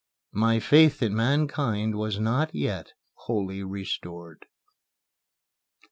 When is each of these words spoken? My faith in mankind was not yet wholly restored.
My 0.33 0.59
faith 0.59 1.03
in 1.03 1.13
mankind 1.13 1.93
was 1.95 2.19
not 2.19 2.55
yet 2.55 2.93
wholly 3.13 3.61
restored. 3.63 4.47